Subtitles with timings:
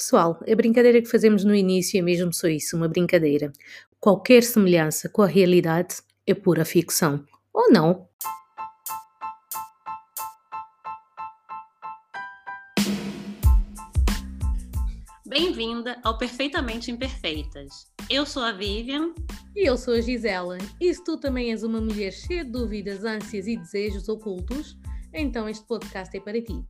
[0.00, 3.52] Pessoal, a brincadeira que fazemos no início é mesmo só isso, uma brincadeira.
[4.00, 7.22] Qualquer semelhança com a realidade é pura ficção.
[7.52, 8.08] Ou não?
[15.26, 17.86] Bem-vinda ao Perfeitamente Imperfeitas.
[18.08, 19.12] Eu sou a Vivian.
[19.54, 20.56] E eu sou a Gisela.
[20.80, 24.78] E se tu também és uma mulher cheia de dúvidas, ânsias e desejos ocultos,
[25.12, 26.64] então este podcast é para ti.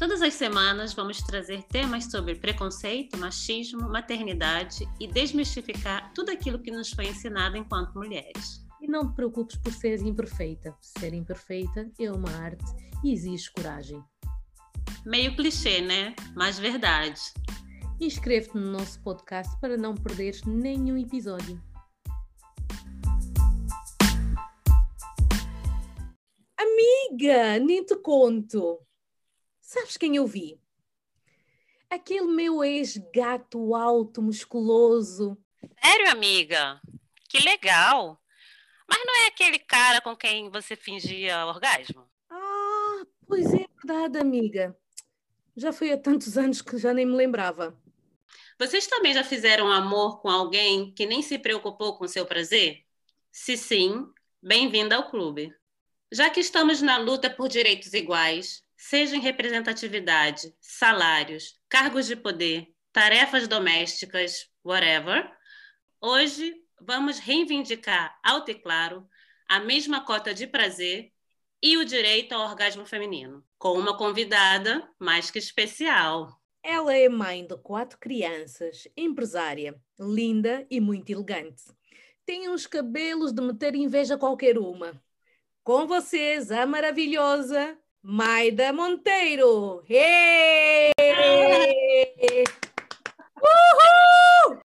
[0.00, 6.70] Todas as semanas vamos trazer temas sobre preconceito, machismo, maternidade e desmistificar tudo aquilo que
[6.70, 8.66] nos foi ensinado enquanto mulheres.
[8.80, 10.74] E não te preocupes por seres imperfeita.
[10.80, 12.64] Ser imperfeita é uma arte
[13.04, 14.02] e exige coragem.
[15.04, 16.16] Meio clichê, né?
[16.34, 17.20] Mas verdade.
[18.00, 21.62] Inscreve-te no nosso podcast para não perderes nenhum episódio.
[26.56, 28.78] Amiga, nem te conto.
[29.70, 30.60] Sabes quem eu vi?
[31.88, 35.38] Aquele meu ex-gato alto, musculoso.
[35.80, 36.80] Sério, amiga?
[37.28, 38.20] Que legal!
[38.88, 42.04] Mas não é aquele cara com quem você fingia orgasmo?
[42.28, 44.76] Ah, pois é verdade, amiga.
[45.56, 47.80] Já foi há tantos anos que já nem me lembrava.
[48.58, 52.84] Vocês também já fizeram amor com alguém que nem se preocupou com seu prazer?
[53.30, 54.04] Se sim,
[54.42, 55.54] bem-vinda ao clube.
[56.10, 62.66] Já que estamos na luta por direitos iguais, seja em representatividade, salários, cargos de poder,
[62.90, 65.30] tarefas domésticas, whatever,
[66.00, 69.06] hoje vamos reivindicar alto e claro
[69.46, 71.12] a mesma cota de prazer
[71.62, 76.40] e o direito ao orgasmo feminino, com uma convidada mais que especial.
[76.62, 81.64] Ela é mãe de quatro crianças, empresária, linda e muito elegante.
[82.24, 84.98] Tem uns cabelos de meter inveja a qualquer uma.
[85.62, 89.84] Com vocês, a maravilhosa Maida Monteiro!
[89.86, 90.90] Hey!
[93.36, 94.62] Uhul!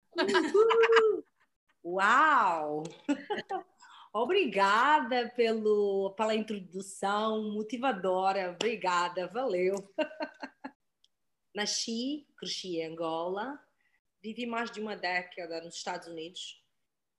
[1.83, 2.83] Uau!
[4.13, 8.51] Obrigada pelo, pela introdução motivadora.
[8.51, 9.75] Obrigada, valeu.
[11.53, 13.59] Nasci, cresci em Angola,
[14.24, 16.63] vivi mais de uma década nos Estados Unidos,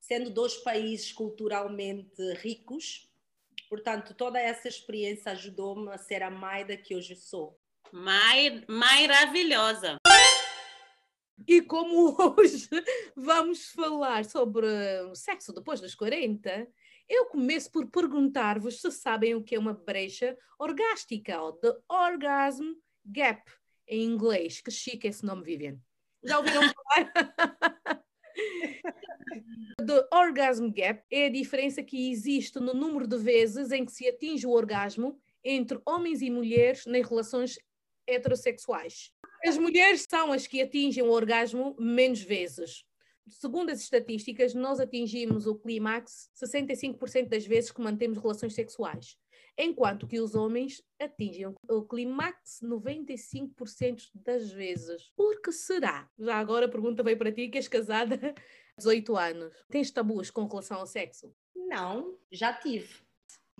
[0.01, 3.06] sendo dois países culturalmente ricos
[3.69, 7.59] Portanto, toda essa experiência ajudou-me a ser a Maida que hoje sou.
[7.93, 9.97] Mai, maravilhosa!
[11.47, 12.69] E como hoje
[13.15, 14.67] vamos falar sobre
[15.03, 16.67] o sexo depois dos 40,
[17.09, 22.73] eu começo por perguntar-vos se sabem o que é uma brecha orgástica, ou the orgasm
[23.05, 23.43] gap,
[23.87, 24.61] em inglês.
[24.61, 25.79] Que chique esse nome, Vivian.
[26.25, 27.13] Já ouviram falar?
[29.79, 34.09] The orgasm gap é a diferença que existe no número de vezes em que se
[34.09, 37.59] atinge o orgasmo entre homens e mulheres nas relações
[38.07, 39.13] heterossexuais.
[39.45, 42.85] As mulheres são as que atingem o orgasmo menos vezes.
[43.29, 49.17] Segundo as estatísticas, nós atingimos o clímax 65% das vezes que mantemos relações sexuais
[49.59, 55.11] enquanto que os homens atingem o clímax 95% das vezes.
[55.17, 56.09] Por que será?
[56.19, 59.55] Já agora a pergunta veio para ti, que és casada há 18 anos.
[59.71, 61.33] Tens tabus com relação ao sexo?
[61.55, 63.07] Não, já tive.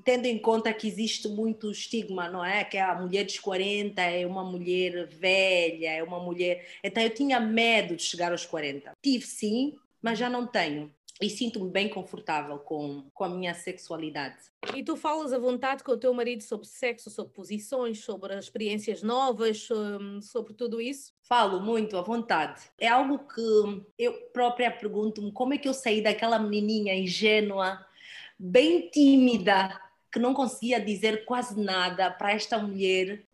[0.05, 2.63] Tendo em conta que existe muito estigma, não é?
[2.65, 6.67] Que a mulher dos 40 é uma mulher velha, é uma mulher.
[6.85, 8.93] Então eu tinha medo de chegar aos 40.
[9.03, 14.37] Tive sim, mas já não tenho e sinto-me bem confortável com, com a minha sexualidade.
[14.75, 19.03] E tu falas à vontade com o teu marido sobre sexo, sobre posições, sobre experiências
[19.03, 19.67] novas,
[20.23, 21.15] sobre tudo isso?
[21.23, 22.63] Falo muito à vontade.
[22.79, 27.85] É algo que eu própria pergunto-me como é que eu saí daquela menininha ingênua,
[28.39, 29.81] bem tímida,
[30.13, 33.25] que não conseguia dizer quase nada para esta mulher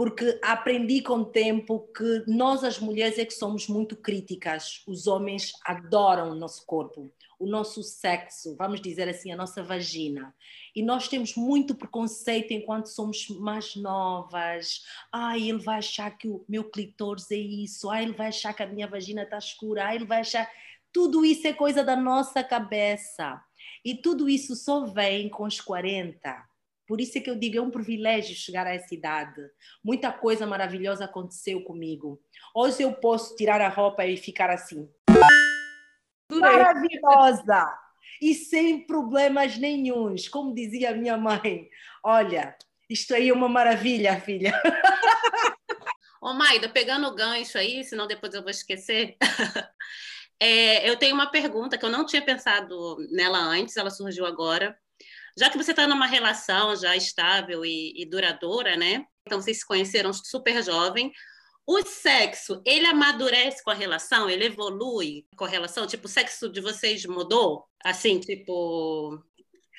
[0.00, 4.82] porque aprendi com o tempo que nós, as mulheres, é que somos muito críticas.
[4.88, 10.34] Os homens adoram o nosso corpo, o nosso sexo, vamos dizer assim, a nossa vagina.
[10.74, 14.86] E nós temos muito preconceito enquanto somos mais novas.
[15.12, 17.90] Ai, ele vai achar que o meu clitóris é isso.
[17.90, 19.84] Ai, ele vai achar que a minha vagina está escura.
[19.84, 20.50] Ai, ele vai achar.
[20.90, 23.38] Tudo isso é coisa da nossa cabeça.
[23.84, 26.48] E tudo isso só vem com os 40
[26.90, 29.40] por isso é que eu digo, é um privilégio chegar a essa idade.
[29.80, 32.20] Muita coisa maravilhosa aconteceu comigo.
[32.52, 34.90] Hoje eu posso tirar a roupa e ficar assim.
[36.32, 37.72] Maravilhosa!
[38.20, 40.28] E sem problemas nenhums.
[40.28, 41.70] Como dizia minha mãe,
[42.02, 42.54] olha,
[42.88, 44.52] isto aí é uma maravilha, filha.
[46.20, 49.16] Ô, Maida, pegando o gancho aí, senão depois eu vou esquecer.
[50.42, 54.74] É, eu tenho uma pergunta que eu não tinha pensado nela antes, ela surgiu agora
[55.40, 59.06] já que você está numa relação já estável e, e, duradoura, né?
[59.26, 61.10] Então vocês se conheceram super jovem.
[61.66, 65.86] o sexo, ele amadurece com a relação, ele evolui com a relação?
[65.86, 67.64] Tipo, o sexo de vocês mudou?
[67.82, 69.18] Assim, tipo.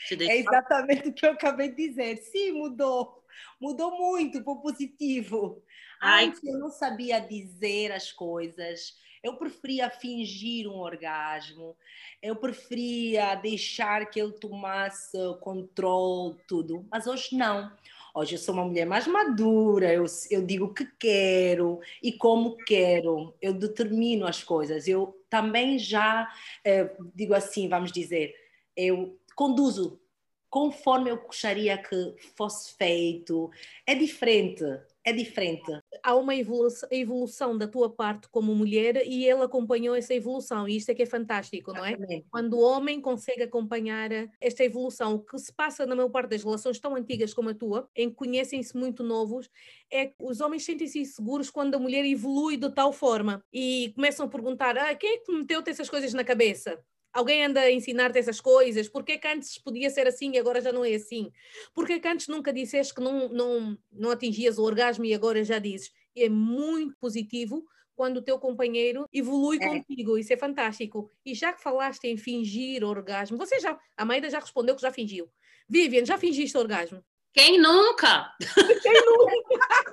[0.09, 2.17] É exatamente o que eu acabei de dizer.
[2.17, 3.23] Sim, mudou.
[3.59, 5.63] Mudou muito para o positivo.
[6.01, 6.25] Ai.
[6.25, 8.95] Antes eu não sabia dizer as coisas.
[9.23, 11.75] Eu preferia fingir um orgasmo.
[12.21, 16.85] Eu preferia deixar que ele tomasse controle, tudo.
[16.91, 17.71] Mas hoje não.
[18.13, 22.57] Hoje eu sou uma mulher mais madura, eu, eu digo o que quero e como
[22.57, 24.85] quero, eu determino as coisas.
[24.85, 26.27] Eu também já
[26.65, 28.35] eh, digo assim, vamos dizer,
[28.75, 30.01] eu conduzo
[30.50, 33.50] conforme eu gostaria que fosse feito.
[33.88, 34.65] É diferente,
[35.03, 35.71] é diferente.
[36.03, 40.77] Há uma evolução, evolução, da tua parte como mulher e ele acompanhou essa evolução, e
[40.77, 41.89] isto é que é fantástico, não é?
[41.89, 42.27] Exatamente.
[42.30, 44.09] Quando o homem consegue acompanhar
[44.39, 47.53] esta evolução, o que se passa na maior parte das relações tão antigas como a
[47.53, 49.50] tua, em que conhecem-se muito novos,
[49.92, 54.25] é que os homens sentem-se inseguros quando a mulher evolui de tal forma e começam
[54.25, 56.80] a perguntar: ah, quem é que meteu-te essas coisas na cabeça?
[57.13, 58.87] Alguém anda a ensinar-te essas coisas?
[58.87, 61.31] Por que antes podia ser assim e agora já não é assim?
[61.73, 65.59] Por que antes nunca disseste que não, não, não atingias o orgasmo e agora já
[65.59, 65.91] dizes?
[66.15, 67.65] E é muito positivo
[67.95, 69.67] quando o teu companheiro evolui é.
[69.67, 71.09] contigo, isso é fantástico.
[71.25, 74.91] E já que falaste em fingir orgasmo, você já, a Maida já respondeu que já
[74.91, 75.29] fingiu.
[75.67, 77.03] Vivian, já fingiste orgasmo?
[77.33, 78.33] Quem nunca?
[78.81, 79.31] Quem nunca?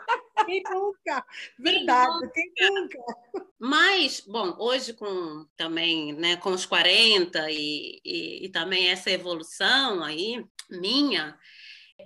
[0.49, 1.27] Quem nunca?
[1.59, 2.99] Verdade, quem nunca?
[3.59, 10.03] Mas, bom, hoje com também, né, com os 40 e, e, e também essa evolução
[10.03, 11.39] aí, minha,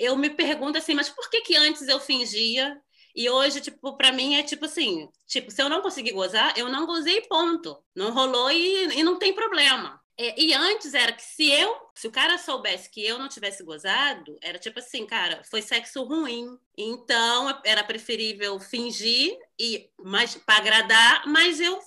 [0.01, 2.77] eu me pergunto assim, mas por que que antes eu fingia
[3.15, 6.69] e hoje, tipo, para mim é tipo assim, tipo, se eu não conseguir gozar, eu
[6.69, 7.79] não gozei, ponto.
[7.95, 10.02] Não rolou e, e não tem problema.
[10.19, 13.65] É, e antes era que se eu, se o cara soubesse que eu não tivesse
[13.65, 16.59] gozado, era tipo assim, cara, foi sexo ruim.
[16.77, 21.79] Então era preferível fingir e mais para agradar, mas eu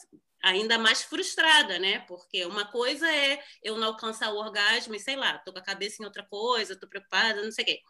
[0.42, 2.00] ainda mais frustrada, né?
[2.08, 5.64] Porque uma coisa é eu não alcançar o orgasmo e sei lá, tô com a
[5.64, 7.82] cabeça em outra coisa, tô preocupada, não sei o quê.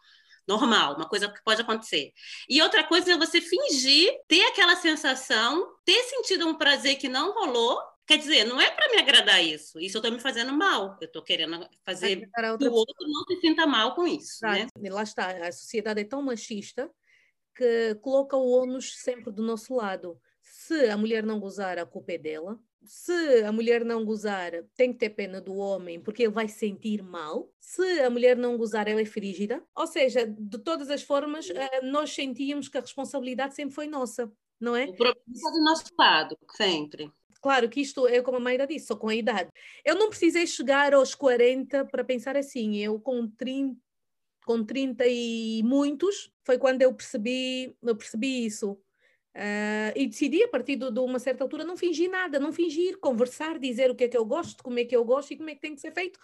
[0.46, 2.12] Normal, uma coisa que pode acontecer.
[2.48, 7.32] E outra coisa é você fingir, ter aquela sensação, ter sentido um prazer que não
[7.32, 9.80] rolou Quer dizer, não é para me agradar isso.
[9.80, 10.96] Isso eu estou me fazendo mal.
[11.00, 12.20] Eu estou querendo fazer
[12.58, 14.38] que o outro não se sinta mal com isso.
[14.46, 14.68] Né?
[14.90, 15.30] Lá está.
[15.46, 16.88] A sociedade é tão machista
[17.52, 20.20] que coloca o ônus sempre do nosso lado.
[20.40, 22.60] Se a mulher não gozar, a culpa é dela.
[22.84, 27.02] Se a mulher não gozar, tem que ter pena do homem, porque ele vai sentir
[27.02, 27.50] mal.
[27.58, 29.60] Se a mulher não gozar, ela é frígida.
[29.74, 34.30] Ou seja, de todas as formas, eh, nós sentíamos que a responsabilidade sempre foi nossa,
[34.60, 34.84] não é?
[34.84, 37.10] O problema está do nosso lado, sempre.
[37.46, 39.48] Claro que isto é como a Mayra disse, só com a idade.
[39.84, 42.76] Eu não precisei chegar aos 40 para pensar assim.
[42.76, 43.80] Eu com 30,
[44.44, 48.72] com 30 e muitos foi quando eu percebi, eu percebi isso.
[48.72, 53.60] Uh, e decidi, a partir de, uma certa altura, não fingir nada, não fingir, conversar,
[53.60, 55.54] dizer o que é que eu gosto, como é que eu gosto e como é
[55.54, 56.18] que tem que ser feito,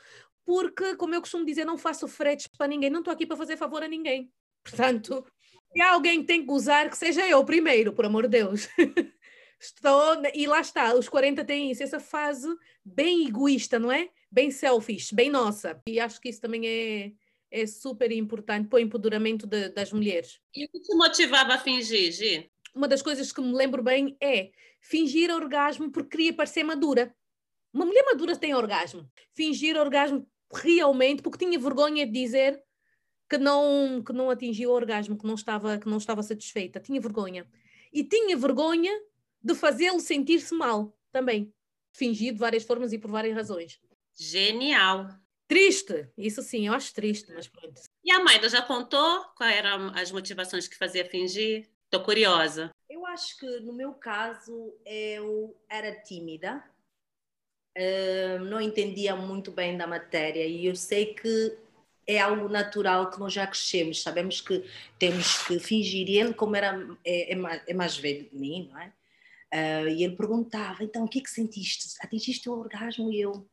[0.45, 3.57] porque, como eu costumo dizer, não faço fretes para ninguém, não estou aqui para fazer
[3.57, 4.29] favor a ninguém.
[4.65, 5.25] Portanto,
[5.73, 8.69] se alguém tem que usar, que seja eu primeiro, por amor de Deus.
[9.62, 12.49] Estou, e lá está, os 40 têm isso, essa fase
[12.85, 14.11] bem egoísta, não é?
[14.29, 15.81] Bem selfish, bem nossa.
[15.87, 17.12] E acho que isso também é,
[17.49, 20.41] é super importante para o empoderamento de, das mulheres.
[20.53, 22.50] E o que te motivava a fingir, Gi?
[22.75, 24.50] Uma das coisas que me lembro bem é
[24.81, 27.15] fingir orgasmo porque queria parecer madura.
[27.72, 29.08] Uma mulher madura tem orgasmo.
[29.32, 32.60] Fingir orgasmo realmente porque tinha vergonha de dizer
[33.31, 37.01] que não que não atingiu o orgasmo, que não estava que não estava satisfeita, tinha
[37.01, 37.46] vergonha.
[37.93, 38.91] E tinha vergonha
[39.43, 41.53] de fazê-lo sentir-se mal também.
[41.93, 43.81] Fingir de várias formas e por várias razões.
[44.19, 45.08] Genial.
[45.46, 47.82] Triste, isso sim, eu acho triste, mas pronto.
[48.03, 51.69] E a Maida já contou quais eram as motivações que fazia fingir?
[51.84, 52.70] Estou curiosa.
[52.89, 56.65] Eu acho que no meu caso eu era tímida,
[57.77, 61.58] uh, não entendia muito bem da matéria e eu sei que
[62.06, 64.65] é algo natural que nós já crescemos, sabemos que
[64.99, 66.08] temos que fingir.
[66.08, 68.93] E ele, como era, é, é, mais, é mais velho de mim, não é?
[69.53, 71.94] Uh, e ele perguntava: então, o que é que sentiste?
[72.01, 73.13] Atingiste o orgasmo?
[73.13, 73.47] E eu: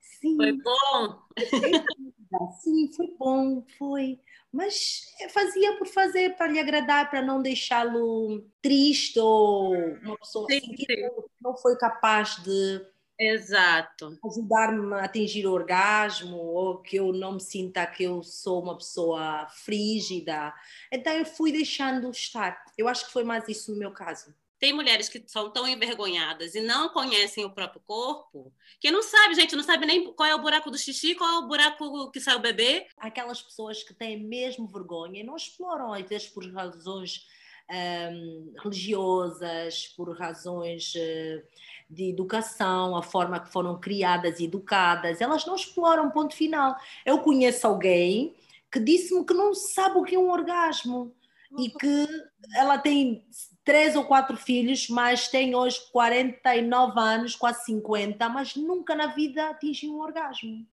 [0.00, 0.36] sim.
[0.36, 1.22] Foi bom?
[2.62, 4.18] Sim, foi bom, foi.
[4.50, 10.58] Mas fazia por fazer, para lhe agradar, para não deixá-lo triste ou uma pessoa sim,
[10.58, 12.80] assim, que não foi capaz de
[13.18, 14.18] Exato.
[14.24, 18.76] ajudar-me a atingir o orgasmo ou que eu não me sinta que eu sou uma
[18.76, 20.54] pessoa frígida.
[20.90, 22.64] Então eu fui deixando estar.
[22.76, 24.34] Eu acho que foi mais isso no meu caso.
[24.62, 29.34] Tem mulheres que são tão envergonhadas e não conhecem o próprio corpo, que não sabe,
[29.34, 32.20] gente, não sabe nem qual é o buraco do xixi, qual é o buraco que
[32.20, 32.86] sai o bebê.
[32.96, 37.26] Aquelas pessoas que têm mesmo vergonha e não exploram, às vezes por razões
[38.12, 41.42] um, religiosas, por razões uh,
[41.90, 46.76] de educação, a forma que foram criadas e educadas, elas não exploram ponto final.
[47.04, 48.32] Eu conheço alguém
[48.70, 51.12] que disse-me que não sabe o que é um orgasmo
[51.58, 52.08] e que
[52.54, 53.24] ela tem
[53.64, 59.50] três ou quatro filhos, mas tem hoje 49 anos, quase 50, mas nunca na vida
[59.50, 60.66] atingiu um orgasmo.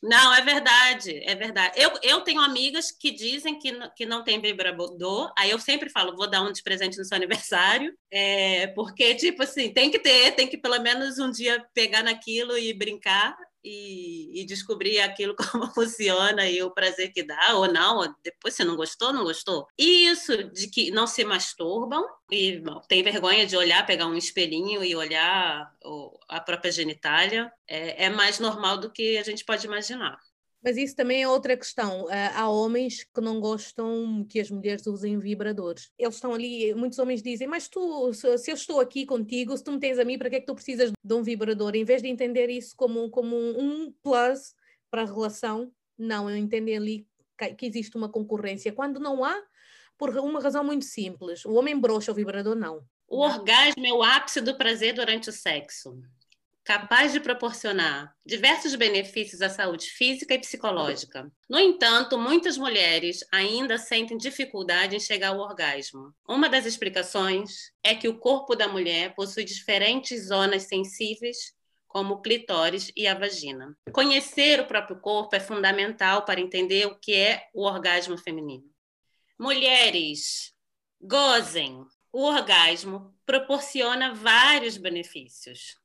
[0.00, 1.74] Não, é verdade, é verdade.
[1.76, 6.16] Eu, eu tenho amigas que dizem que, que não tem vibrador, aí eu sempre falo,
[6.16, 10.36] vou dar um de presente no seu aniversário, é, porque, tipo assim, tem que ter,
[10.36, 13.36] tem que pelo menos um dia pegar naquilo e brincar
[13.68, 18.54] e, e, descobrir aquilo como funciona e o prazer que dá, ou não, ou depois
[18.54, 19.66] se não gostou, não gostou.
[19.78, 24.16] E isso de que não se masturbam e bom, tem vergonha de olhar, pegar um
[24.16, 25.72] espelhinho e olhar
[26.28, 30.18] a própria genitália, é, é mais normal do que a gente pode imaginar.
[30.68, 32.10] Mas isso também é outra questão.
[32.10, 35.90] Eh, há homens que não gostam que as mulheres usem vibradores.
[35.98, 39.72] Eles estão ali, muitos homens dizem, mas tu, se eu estou aqui contigo, se tu
[39.72, 41.74] me tens a mim, para que é que tu precisas de um vibrador?
[41.74, 44.52] Em vez de entender isso como, como um plus
[44.90, 47.06] para a relação, não, entendem ali
[47.56, 48.70] que existe uma concorrência.
[48.70, 49.42] Quando não há,
[49.96, 51.46] por uma razão muito simples.
[51.46, 52.84] O homem brocha, o vibrador não.
[53.08, 55.98] O orgasmo é o ápice do prazer durante o sexo
[56.68, 61.32] capaz de proporcionar diversos benefícios à saúde física e psicológica.
[61.48, 66.12] No entanto, muitas mulheres ainda sentem dificuldade em chegar ao orgasmo.
[66.28, 71.54] Uma das explicações é que o corpo da mulher possui diferentes zonas sensíveis
[71.86, 73.74] como o clitóris e a vagina.
[73.90, 78.68] Conhecer o próprio corpo é fundamental para entender o que é o orgasmo feminino.
[79.38, 80.52] Mulheres,
[81.00, 81.82] gozem!
[82.12, 85.77] O orgasmo proporciona vários benefícios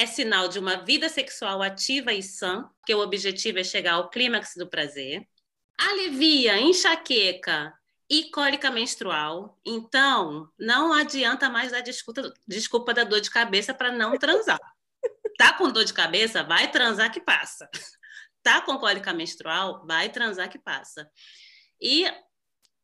[0.00, 4.08] é sinal de uma vida sexual ativa e sã, que o objetivo é chegar ao
[4.08, 5.28] clímax do prazer.
[5.78, 7.72] Alivia enxaqueca
[8.08, 9.58] e cólica menstrual.
[9.64, 14.58] Então, não adianta mais dar desculpa, desculpa da dor de cabeça para não transar.
[15.36, 16.42] Tá com dor de cabeça?
[16.42, 17.68] Vai transar que passa.
[18.42, 19.86] Tá com cólica menstrual?
[19.86, 21.10] Vai transar que passa.
[21.78, 22.10] E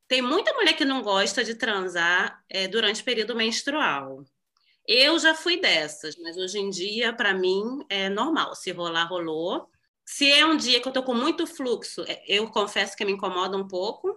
[0.06, 4.22] tem muita mulher que não gosta de transar é, durante o período menstrual.
[4.88, 8.54] Eu já fui dessas, mas hoje em dia, para mim, é normal.
[8.54, 9.68] Se rolar, rolou.
[10.04, 13.12] Se é um dia que eu estou com muito fluxo, é, eu confesso que me
[13.12, 14.16] incomoda um pouco,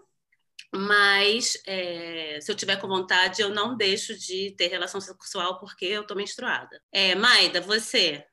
[0.71, 5.85] mas é, se eu tiver com vontade, eu não deixo de ter relação sexual porque
[5.85, 6.79] eu estou menstruada.
[6.91, 8.23] É, Maida, você?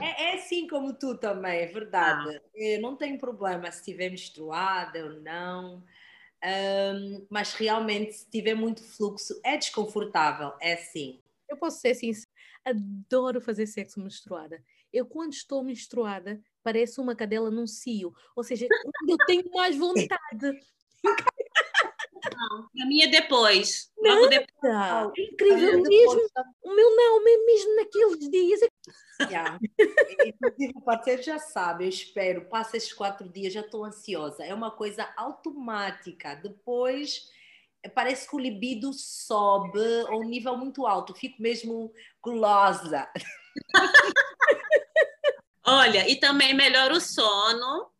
[0.00, 2.36] É, é assim como tu também, é verdade.
[2.36, 2.40] Ah.
[2.54, 5.84] Eu não tenho problema se estiver menstruada ou não.
[6.44, 11.20] Um, mas realmente, se tiver muito fluxo, é desconfortável, é sim.
[11.52, 12.10] Eu posso ser assim,
[12.64, 14.64] adoro fazer sexo menstruada.
[14.90, 18.14] Eu, quando estou menstruada, parece uma cadela num cio.
[18.34, 18.66] Ou seja,
[19.08, 20.60] eu tenho mais vontade.
[22.24, 23.92] Não, a minha é depois.
[23.98, 24.72] Logo depois.
[25.18, 26.20] É incrível mesmo.
[26.62, 28.60] O meu não, mesmo naqueles dias.
[29.28, 29.58] Yeah.
[30.24, 34.42] Inclusive, o parceiro já sabe, eu espero, passa esses quatro dias, já estou ansiosa.
[34.42, 36.34] É uma coisa automática.
[36.34, 37.30] Depois
[37.88, 43.08] parece que o libido sobe a um nível muito alto, fico mesmo gulosa.
[45.64, 47.90] Olha, e também melhora o sono,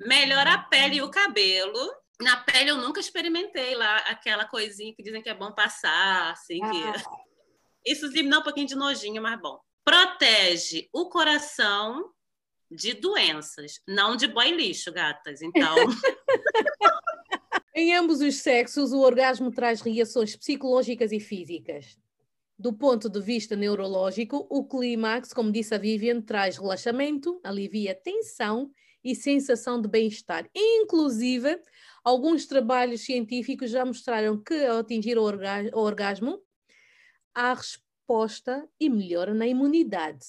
[0.00, 1.94] melhora a pele e o cabelo.
[2.20, 6.60] Na pele eu nunca experimentei lá aquela coisinha que dizem que é bom passar, assim
[6.60, 6.94] que ah.
[7.84, 9.60] isso me dá um pouquinho de nojinho, mas bom.
[9.84, 12.10] Protege o coração
[12.70, 15.42] de doenças, não de boy lixo, gatas.
[15.42, 15.74] Então,
[17.76, 21.98] Em ambos os sexos, o orgasmo traz reações psicológicas e físicas.
[22.56, 28.70] Do ponto de vista neurológico, o clímax, como disse a Vivian, traz relaxamento, alivia tensão
[29.02, 30.48] e sensação de bem-estar.
[30.54, 31.60] Inclusive,
[32.04, 36.40] alguns trabalhos científicos já mostraram que ao atingir o, o orgasmo,
[37.34, 40.24] há resposta e melhora na imunidade.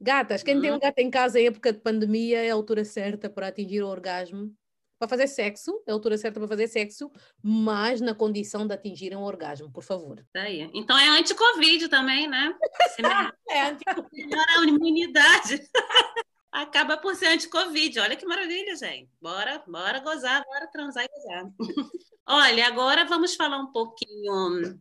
[0.00, 0.80] Gatas, quem tem um uhum.
[0.80, 4.56] gato em casa em época de pandemia é a altura certa para atingir o orgasmo
[5.02, 7.10] para fazer sexo, é a altura certa para fazer sexo,
[7.42, 10.24] mas na condição de atingir um orgasmo, por favor.
[10.32, 10.70] Aí.
[10.72, 12.54] Então é anti-Covid também, né?
[13.50, 14.10] é anti-Covid.
[14.12, 15.68] Melhora a imunidade.
[16.52, 17.98] Acaba por ser anti-Covid.
[17.98, 19.10] Olha que maravilha, gente.
[19.20, 21.50] Bora, bora gozar, bora transar e gozar.
[22.24, 24.80] Olha, agora vamos falar um pouquinho.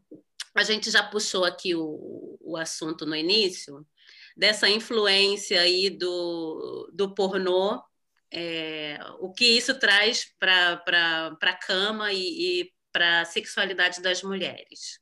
[0.53, 3.83] A gente já puxou aqui o, o assunto no início,
[4.37, 7.81] dessa influência aí do, do pornô
[8.31, 10.81] é, o que isso traz para
[11.41, 15.00] a cama e, e para a sexualidade das mulheres.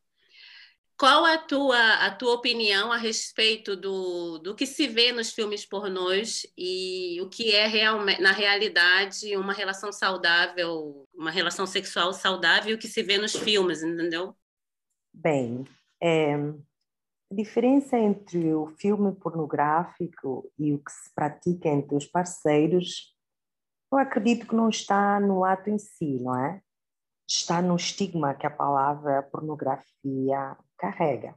[0.98, 5.65] Qual a tua, a tua opinião a respeito do, do que se vê nos filmes
[5.65, 12.75] pornôs e o que é realmente, na realidade, uma relação saudável, uma relação sexual saudável,
[12.75, 14.36] o que se vê nos filmes, entendeu?
[15.13, 15.65] Bem,
[16.03, 23.15] é, a diferença entre o filme pornográfico e o que se pratica entre os parceiros,
[23.91, 26.62] eu acredito que não está no ato em si, não é?
[27.27, 31.36] Está no estigma que a palavra pornografia carrega.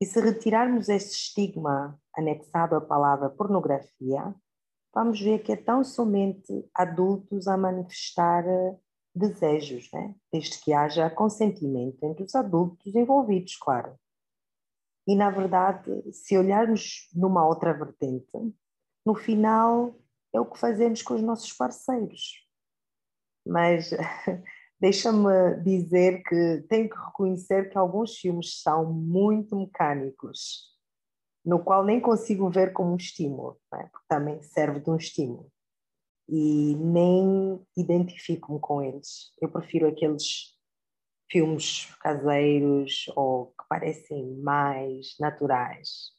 [0.00, 4.34] E se retirarmos esse estigma anexado à palavra pornografia,
[4.94, 8.76] vamos ver que é tão somente adultos a manifestar eh,
[9.14, 10.14] desejos, né?
[10.30, 13.98] desde que haja consentimento entre os adultos envolvidos, claro.
[15.06, 18.36] E, na verdade, se olharmos numa outra vertente,
[19.04, 19.94] no final
[20.36, 22.44] é o que fazemos com os nossos parceiros.
[23.46, 23.90] Mas
[24.80, 30.74] deixa-me dizer que tenho que reconhecer que alguns filmes são muito mecânicos,
[31.44, 33.84] no qual nem consigo ver como um estímulo, é?
[33.84, 35.50] porque também serve de um estímulo.
[36.28, 39.32] E nem identifico-me com eles.
[39.40, 40.56] Eu prefiro aqueles
[41.30, 46.15] filmes caseiros ou que parecem mais naturais.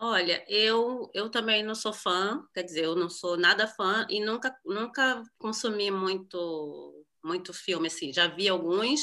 [0.00, 4.20] Olha, eu, eu também não sou fã, quer dizer, eu não sou nada fã e
[4.20, 9.00] nunca, nunca consumi muito muito filme, assim, já vi alguns,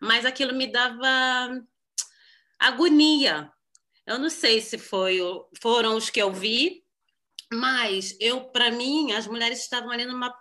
[0.00, 1.60] mas aquilo me dava
[2.58, 3.52] agonia.
[4.06, 5.18] Eu não sei se foi,
[5.60, 6.84] foram os que eu vi,
[7.52, 10.34] mas eu, para mim, as mulheres estavam ali numa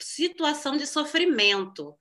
[0.00, 1.94] situação de sofrimento.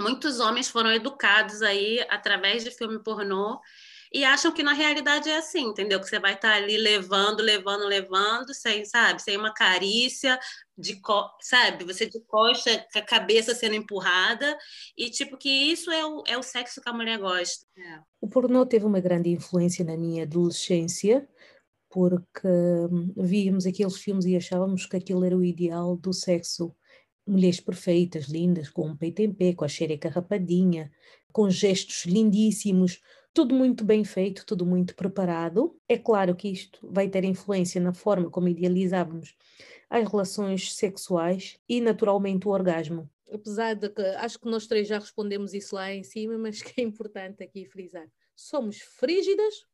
[0.00, 3.60] Muitos homens foram educados aí através de filme pornô
[4.14, 5.98] e acham que na realidade é assim, entendeu?
[5.98, 10.38] Que você vai estar ali levando, levando, levando, sem, sabe, sem uma carícia,
[10.78, 11.00] de
[11.40, 14.56] sabe, você de costa, com a cabeça sendo empurrada,
[14.96, 17.66] e tipo que isso é o, é o sexo que a mulher gosta.
[17.76, 17.98] É.
[18.20, 21.28] O pornô teve uma grande influência na minha adolescência,
[21.90, 26.72] porque hum, víamos aqueles filmes e achávamos que aquilo era o ideal do sexo.
[27.26, 30.92] Mulheres perfeitas, lindas, com um peito em pé, com a xereca rapadinha,
[31.32, 33.00] com gestos lindíssimos,
[33.34, 35.76] tudo muito bem feito, tudo muito preparado.
[35.88, 39.34] É claro que isto vai ter influência na forma como idealizávamos
[39.90, 43.10] as relações sexuais e, naturalmente, o orgasmo.
[43.30, 46.80] Apesar de que acho que nós três já respondemos isso lá em cima, mas que
[46.80, 49.66] é importante aqui frisar: somos frígidas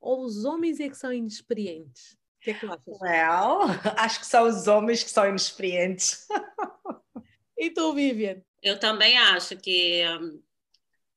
[0.00, 2.12] ou os homens é que são inexperientes?
[2.40, 3.00] O que é que tu achas?
[3.00, 6.26] Well, acho que são os homens que são inexperientes.
[7.58, 8.40] e tu, Vivian?
[8.62, 10.40] Eu também acho que hum,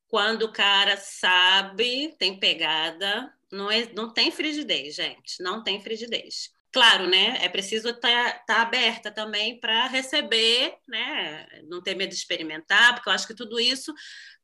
[0.07, 6.53] quando o cara sabe, tem pegada, não, é, não tem frigidez, gente, não tem frigidez.
[6.71, 7.37] Claro, né?
[7.41, 11.47] É preciso estar tá, tá aberta também para receber, né?
[11.69, 13.93] Não ter medo de experimentar, porque eu acho que tudo isso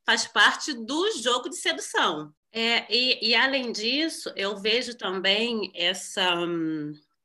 [0.05, 2.33] faz parte do jogo de sedução.
[2.53, 6.33] É, e, e, além disso, eu vejo também essa,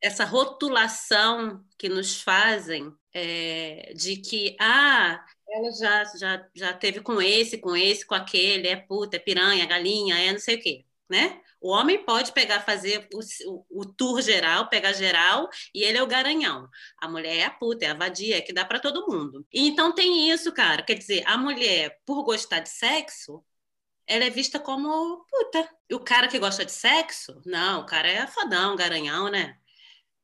[0.01, 7.21] essa rotulação que nos fazem é, de que, ah, ela já, já, já teve com
[7.21, 10.63] esse, com esse, com aquele, é puta, é piranha, é galinha, é não sei o
[10.63, 11.41] quê, né?
[11.61, 16.07] O homem pode pegar, fazer o, o, tour geral, pegar geral, e ele é o
[16.07, 16.69] garanhão.
[16.99, 19.47] A mulher é a puta, é a vadia, é que dá para todo mundo.
[19.53, 20.83] Então tem isso, cara.
[20.83, 23.43] Quer dizer, a mulher, por gostar de sexo,
[24.07, 25.69] ela é vista como puta.
[25.91, 29.59] E o cara que gosta de sexo, não, o cara é fodão, garanhão, né?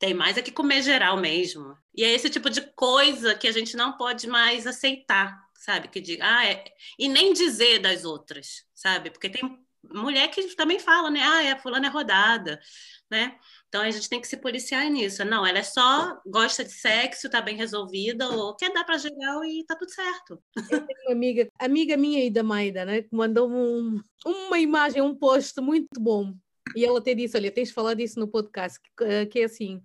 [0.03, 1.79] Tem mais é que comer geral mesmo.
[1.95, 5.87] E é esse tipo de coisa que a gente não pode mais aceitar, sabe?
[5.87, 6.65] Que diga, ah, é...
[6.99, 9.13] e nem dizer das outras, sabe?
[9.13, 11.21] Porque tem mulher que também fala, né?
[11.23, 12.61] Ah, é, fulana é rodada,
[13.09, 13.39] né?
[13.69, 15.25] Então a gente tem que se policiar nisso.
[15.25, 19.45] Não, ela é só gosta de sexo, tá bem resolvida, ou quer dar para geral
[19.45, 20.43] e tá tudo certo.
[20.69, 23.03] Eu tenho uma amiga, amiga minha e da Maida, né?
[23.03, 26.35] Que mandou um, uma imagem, um post muito bom
[26.77, 29.45] e ela até disse: Olha, tens de falar disso no podcast, que, eh, que é
[29.45, 29.83] assim.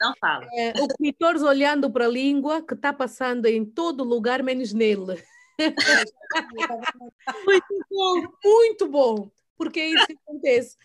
[0.00, 0.46] Não fala.
[0.54, 5.22] É, o clitóris olhando para a língua que está passando em todo lugar, menos nele.
[7.44, 9.30] muito bom, muito bom.
[9.58, 10.76] Porque é isso que acontece.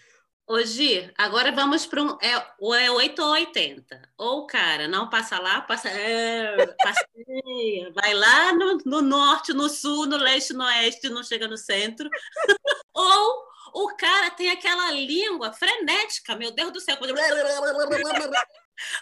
[0.48, 2.18] Hoje, agora vamos para um.
[2.22, 4.02] É, ou é 8 ou 80.
[4.18, 5.90] Ou o cara não passa lá, passa.
[5.90, 11.48] É, passeia, vai lá no, no norte, no sul, no leste, no oeste, não chega
[11.48, 12.08] no centro.
[12.94, 13.44] ou
[13.76, 16.98] o cara tem aquela língua frenética, meu Deus do céu.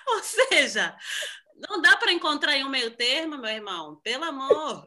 [0.07, 0.95] Ou seja,
[1.69, 4.83] não dá para encontrar em um meio termo, meu irmão, pelo amor.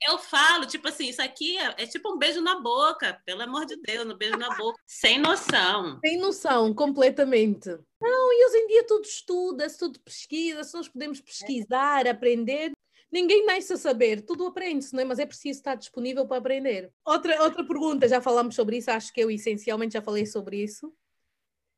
[0.00, 3.66] Eu falo, tipo assim, isso aqui é, é, tipo um beijo na boca, pelo amor
[3.66, 5.98] de Deus, um beijo na boca, sem noção.
[6.00, 7.68] Sem noção, completamente.
[8.00, 12.70] Não, e hoje em dia tudo estuda, tudo pesquisa, nós podemos pesquisar, aprender,
[13.10, 15.04] Ninguém nasce a saber, tudo aprende-se, não é?
[15.04, 16.92] Mas é preciso estar disponível para aprender.
[17.04, 20.92] Outra, outra pergunta, já falamos sobre isso, acho que eu essencialmente já falei sobre isso,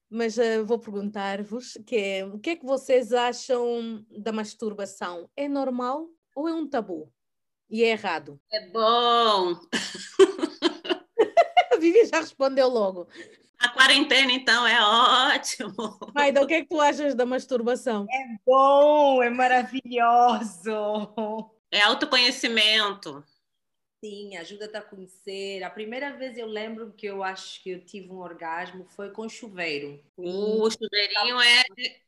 [0.09, 5.31] mas uh, vou perguntar-vos que é, o que é que vocês acham da masturbação?
[5.37, 7.12] É normal ou é um tabu?
[7.71, 8.40] E é errado?
[8.53, 9.55] É bom!
[11.73, 13.07] a Vivi já respondeu logo.
[13.61, 15.75] A quarentena, então, é ótimo.
[16.14, 18.07] Maida, o que é que tu achas da masturbação?
[18.11, 20.70] É bom, é maravilhoso.
[21.70, 23.23] É autoconhecimento.
[24.03, 25.62] Sim, ajuda-te a conhecer.
[25.62, 29.29] A primeira vez eu lembro que eu acho que eu tive um orgasmo foi com
[29.29, 30.03] chuveiro.
[30.16, 31.62] Uh, o chuveirinho é.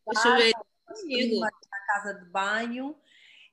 [0.06, 1.40] O chuveirinho.
[1.40, 1.50] Na
[1.86, 2.96] casa de banho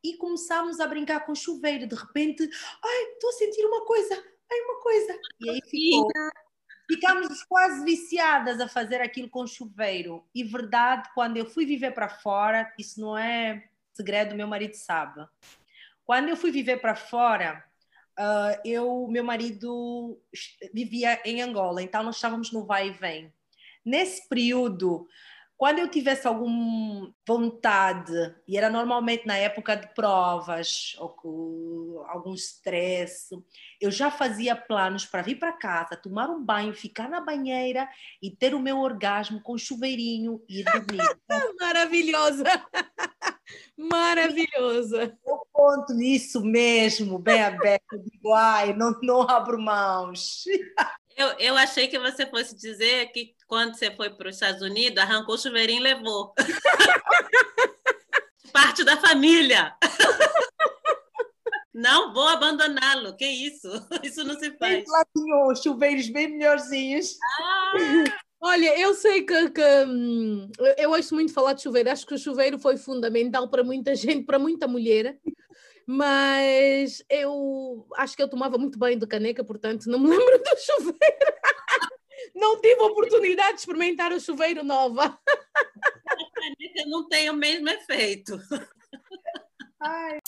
[0.02, 1.86] e começámos a brincar com chuveiro.
[1.86, 2.50] De repente,
[2.84, 4.16] ai, estou a sentir uma coisa,
[4.50, 5.20] ai, uma coisa.
[5.42, 6.10] E aí ficou
[6.90, 10.26] Ficámos quase viciadas a fazer aquilo com chuveiro.
[10.34, 15.24] E verdade, quando eu fui viver para fora, isso não é segredo, meu marido sabe.
[16.04, 17.64] Quando eu fui viver para fora,
[18.18, 20.20] uh, eu, meu marido
[20.74, 23.32] vivia em Angola, então nós estávamos no vai e vem.
[23.86, 25.08] Nesse período,
[25.60, 28.14] quando eu tivesse alguma vontade,
[28.48, 33.38] e era normalmente na época de provas ou com algum estresse,
[33.82, 37.90] eu já fazia planos para vir para casa, tomar um banho, ficar na banheira
[38.24, 41.04] e ter o meu orgasmo com chuveirinho e dormir.
[41.60, 42.46] Maravilhosa!
[43.76, 45.14] Maravilhosa!
[45.28, 50.46] Eu conto nisso mesmo, bem aberto, digo, ai, não, não abro mãos.
[51.20, 55.04] Eu, eu achei que você fosse dizer que quando você foi para os Estados Unidos,
[55.04, 56.34] arrancou o chuveirinho e levou.
[58.54, 59.76] Parte da família.
[61.76, 63.18] Não vou abandoná-lo.
[63.18, 63.68] Que isso?
[64.04, 64.84] Isso não se faz.
[64.88, 67.16] Lá tinha chuveiros bem melhorzinhos.
[67.40, 67.74] Ah.
[68.42, 71.90] Olha, eu sei que, que hum, eu ouço muito falar de chuveiro.
[71.90, 75.18] Acho que o chuveiro foi fundamental para muita gente, para muita mulher
[75.92, 80.58] mas eu acho que eu tomava muito bem de caneca, portanto não me lembro do
[80.60, 81.34] chuveiro.
[82.36, 85.06] Não tive oportunidade de experimentar o chuveiro nova.
[85.06, 88.40] A caneca não tem o mesmo efeito.
[89.82, 90.20] Ai.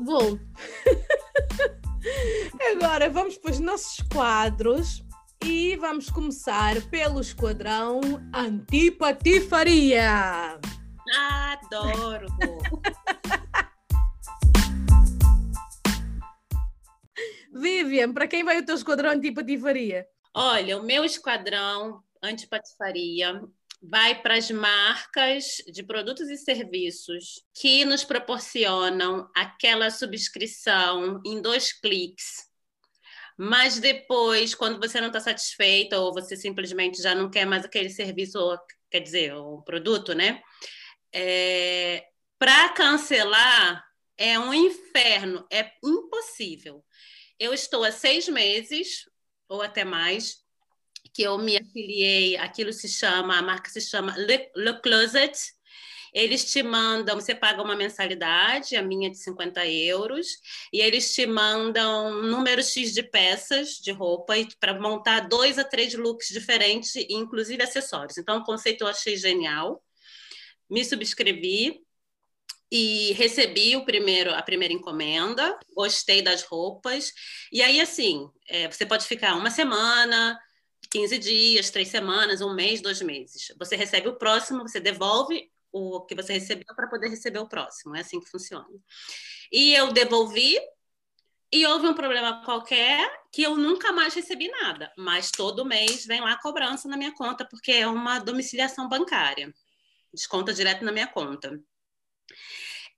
[0.00, 0.36] Bom,
[2.72, 5.05] agora vamos para os nossos quadros.
[5.48, 8.00] E vamos começar pelo esquadrão
[8.34, 10.58] Antipatifaria.
[11.14, 12.26] Adoro!
[17.54, 20.04] Vivian, para quem vai o teu esquadrão Antipatifaria?
[20.34, 23.40] Olha, o meu esquadrão Antipatifaria
[23.80, 31.72] vai para as marcas de produtos e serviços que nos proporcionam aquela subscrição em dois
[31.72, 32.46] cliques
[33.36, 37.90] mas depois, quando você não está satisfeita ou você simplesmente já não quer mais aquele
[37.90, 38.58] serviço, ou,
[38.90, 40.42] quer dizer, o produto, né?
[41.12, 42.06] É,
[42.38, 43.84] Para cancelar
[44.16, 46.84] é um inferno, é impossível.
[47.38, 49.04] Eu estou há seis meses,
[49.48, 50.38] ou até mais,
[51.12, 55.38] que eu me afiliei, aquilo se chama, a marca se chama Le, Le Closet,
[56.16, 60.26] eles te mandam, você paga uma mensalidade, a minha de 50 euros,
[60.72, 65.64] e eles te mandam um número X de peças de roupa para montar dois a
[65.64, 68.16] três looks diferentes, inclusive acessórios.
[68.16, 69.84] Então, o conceito eu achei genial.
[70.70, 71.84] Me subscrevi,
[72.72, 77.12] e recebi o primeiro a primeira encomenda, gostei das roupas.
[77.52, 80.36] E aí, assim, é, você pode ficar uma semana,
[80.90, 83.52] 15 dias, três semanas, um mês, dois meses.
[83.58, 87.94] Você recebe o próximo, você devolve o que você recebeu para poder receber o próximo.
[87.94, 88.66] É assim que funciona.
[89.52, 90.58] E eu devolvi
[91.52, 96.20] e houve um problema qualquer que eu nunca mais recebi nada, mas todo mês vem
[96.20, 99.54] lá cobrança na minha conta, porque é uma domiciliação bancária.
[100.12, 101.60] Desconta direto na minha conta.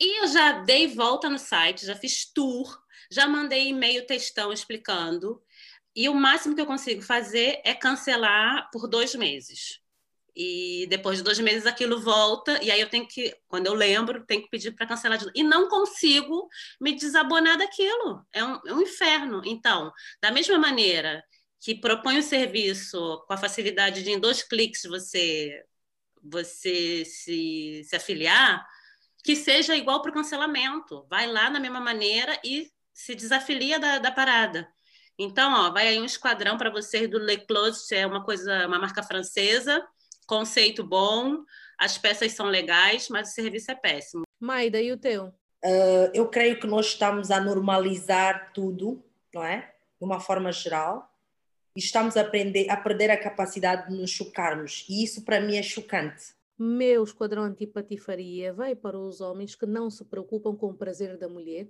[0.00, 5.42] E eu já dei volta no site, já fiz tour, já mandei e-mail textão explicando.
[5.94, 9.80] E o máximo que eu consigo fazer é cancelar por dois meses
[10.40, 14.24] e depois de dois meses aquilo volta, e aí eu tenho que, quando eu lembro,
[14.24, 15.36] tenho que pedir para cancelar de novo.
[15.36, 16.48] E não consigo
[16.80, 18.24] me desabonar daquilo.
[18.32, 19.42] É um, é um inferno.
[19.44, 21.24] Então, da mesma maneira
[21.60, 25.60] que propõe o serviço com a facilidade de em dois cliques você,
[26.22, 28.64] você se, se afiliar,
[29.24, 31.04] que seja igual para o cancelamento.
[31.10, 34.68] Vai lá na mesma maneira e se desafilia da, da parada.
[35.18, 38.78] Então, ó, vai aí um esquadrão para vocês do Le Clos, é uma coisa, uma
[38.78, 39.84] marca francesa,
[40.28, 41.42] conceito bom,
[41.78, 44.24] as peças são legais, mas o serviço é péssimo.
[44.38, 45.28] Maida, e o teu?
[45.64, 49.02] Uh, eu creio que nós estamos a normalizar tudo,
[49.34, 49.74] não é?
[49.98, 51.10] De uma forma geral.
[51.74, 54.84] e estamos a, aprender, a perder a capacidade de nos chocarmos.
[54.88, 56.34] E isso para mim é chocante.
[56.58, 61.28] Meu esquadrão antipatifaria vai para os homens que não se preocupam com o prazer da
[61.28, 61.68] mulher,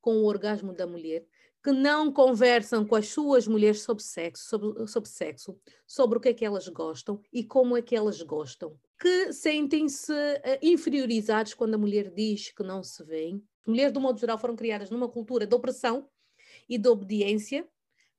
[0.00, 1.24] com o orgasmo da mulher,
[1.68, 6.30] que não conversam com as suas mulheres sobre sexo, sobre, sobre sexo, sobre o que
[6.30, 11.74] é que elas gostam e como é que elas gostam, que sentem-se uh, inferiorizados quando
[11.74, 13.44] a mulher diz que não se vêem.
[13.66, 16.08] Mulheres, do modo geral, foram criadas numa cultura de opressão
[16.66, 17.68] e de obediência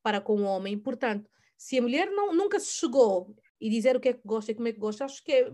[0.03, 0.77] para com o homem.
[0.77, 4.51] Portanto, se a mulher não, nunca se chegou e dizer o que é que gosta
[4.51, 5.51] e como é que gosta, acho que é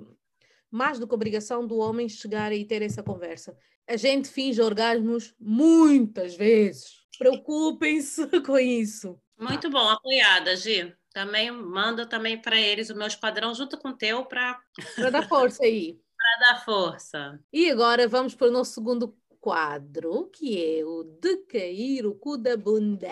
[0.70, 3.58] mais do que obrigação do homem chegar e ter essa conversa.
[3.88, 7.05] A gente finge orgasmos muitas vezes.
[7.18, 9.20] Preocupem-se com isso.
[9.38, 10.96] Muito bom, apoiada, Gi.
[11.14, 14.60] Também manda também para eles o meu esquadrão junto com o teu para
[14.96, 15.98] para dar força aí.
[16.18, 17.40] para dar força.
[17.52, 22.38] E agora vamos para o nosso segundo quadro, que é o de cair o cu
[22.38, 23.08] da bunda.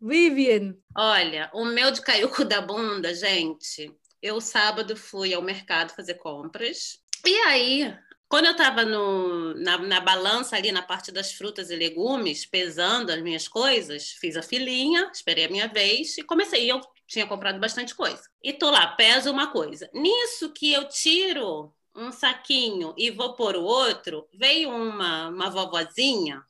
[0.00, 0.76] Vivian.
[0.96, 3.92] Olha, o meu de cair o cu da bunda, gente.
[4.22, 7.00] Eu sábado fui ao mercado fazer compras.
[7.26, 7.96] E aí,
[8.28, 13.22] quando eu estava na, na balança ali na parte das frutas e legumes, pesando as
[13.22, 16.64] minhas coisas, fiz a filinha, esperei a minha vez e comecei.
[16.64, 18.22] E eu tinha comprado bastante coisa.
[18.42, 19.88] E tô lá, peso uma coisa.
[19.94, 26.42] Nisso que eu tiro um saquinho e vou pôr o outro, veio uma, uma vovozinha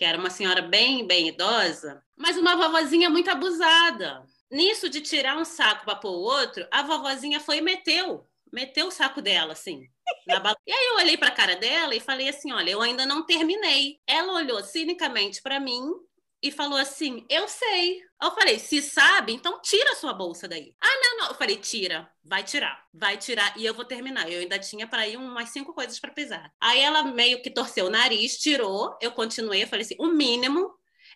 [0.00, 4.24] que era uma senhora bem, bem idosa, mas uma vovozinha muito abusada.
[4.50, 8.86] Nisso de tirar um saco para pôr o outro, a vovozinha foi e meteu, meteu
[8.86, 9.86] o saco dela, assim.
[10.26, 13.06] Na E aí eu olhei para a cara dela e falei assim: olha, eu ainda
[13.06, 13.98] não terminei.
[14.06, 15.82] Ela olhou cinicamente para mim
[16.42, 18.00] e falou assim: Eu sei.
[18.22, 20.74] Eu falei: Se sabe, então tira a sua bolsa daí.
[20.80, 21.28] Ah, não, não.
[21.28, 24.30] Eu falei: Tira, vai tirar, vai tirar e eu vou terminar.
[24.30, 26.52] Eu ainda tinha para ir umas cinco coisas para pesar.
[26.60, 28.96] Aí ela meio que torceu o nariz, tirou.
[29.00, 29.62] Eu continuei.
[29.62, 30.72] Eu falei assim: O mínimo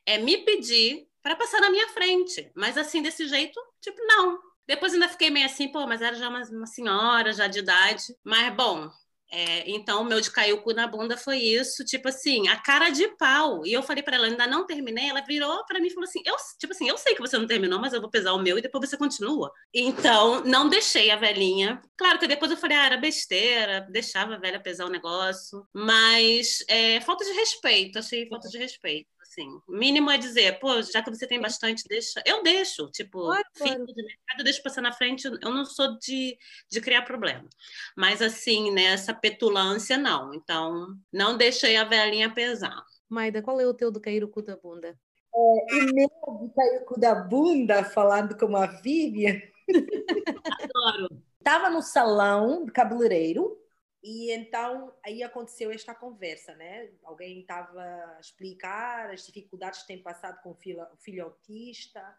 [0.06, 2.50] é me pedir para passar na minha frente.
[2.54, 4.38] Mas assim, desse jeito, tipo, não.
[4.66, 8.02] Depois ainda fiquei meio assim, pô, mas era já uma, uma senhora, já de idade.
[8.24, 8.90] Mas, bom,
[9.36, 12.56] é, então, o meu de cair o cu na bunda foi isso, tipo assim, a
[12.56, 13.66] cara de pau.
[13.66, 15.08] E eu falei para ela, ainda não terminei.
[15.08, 17.46] Ela virou para mim e falou assim: eu, tipo assim, eu sei que você não
[17.46, 19.50] terminou, mas eu vou pesar o meu e depois você continua.
[19.74, 21.82] Então, não deixei a velhinha.
[21.96, 25.66] Claro que depois eu falei, ah, era besteira, deixava a velha pesar o negócio.
[25.74, 29.60] Mas é, falta de respeito, achei falta de respeito assim.
[29.66, 32.22] O mínimo é dizer, pô, já que você tem bastante, deixa.
[32.24, 33.86] Eu deixo, tipo, claro, claro.
[33.86, 35.26] de mercado, eu deixo passar na frente.
[35.26, 36.38] Eu não sou de,
[36.70, 37.48] de criar problema.
[37.96, 40.32] Mas, assim, nessa né, petulância, não.
[40.32, 42.82] Então, não deixei a velhinha pesar.
[43.08, 44.88] Maida, qual é o teu do cair o cu da bunda?
[44.88, 46.08] É, o meu
[46.42, 49.40] de cair o cu da bunda, falando com a Vivian.
[50.62, 51.22] Adoro.
[51.38, 53.58] Estava no salão do cabeleireiro
[54.06, 56.92] e então aí aconteceu esta conversa, né?
[57.04, 62.14] Alguém estava a explicar as dificuldades que tem passado com o filho, o filho autista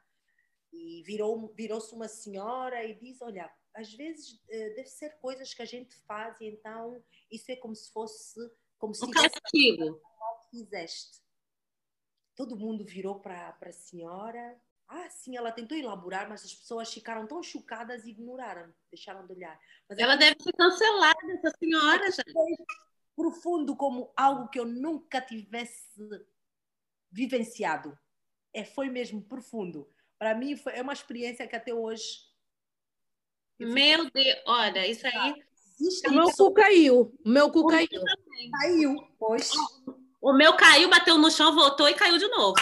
[0.74, 5.62] e virou virou-se uma senhora e diz, olha, às vezes eh, deve ser coisas que
[5.62, 8.39] a gente faz e então isso é como se fosse
[8.80, 10.02] como se um castigo.
[10.50, 11.24] fizeste.
[12.36, 17.26] Todo mundo virou para a senhora ah, sim, ela tentou elaborar, mas as pessoas ficaram
[17.26, 19.60] tão chocadas e ignoraram, deixaram de olhar.
[19.89, 22.24] Mas ela deve ser cancelada, essa senhora, já.
[23.15, 25.88] Profundo como algo que eu nunca tivesse
[27.12, 27.98] vivenciado.
[28.54, 29.89] É, foi mesmo profundo.
[30.19, 32.19] Para mim, foi, é uma experiência que até hoje.
[33.58, 35.43] Meu Deus, olha, isso aí.
[35.80, 37.17] Existe o meu cu caiu.
[37.26, 38.02] O meu cu caiu.
[38.60, 39.52] Caiu, pois.
[40.21, 42.56] O meu caiu, bateu no chão, voltou e caiu de novo.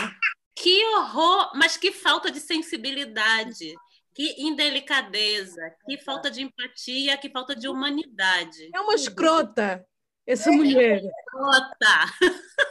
[0.56, 3.74] Que horror, mas que falta de sensibilidade,
[4.14, 8.70] que indelicadeza, que falta de empatia, que falta de humanidade.
[8.74, 9.86] É uma escrota,
[10.26, 11.02] essa é mulher.
[11.04, 11.88] Escrota.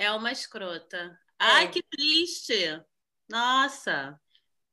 [0.00, 1.18] É uma escrota.
[1.36, 1.68] Ai, é.
[1.68, 2.80] que triste.
[3.28, 4.16] Nossa.